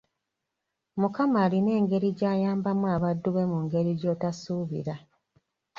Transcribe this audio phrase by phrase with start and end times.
[0.99, 4.95] Mukama alina engeri gy'ayambamu abaddu be mu ngeri gy'otosuubira.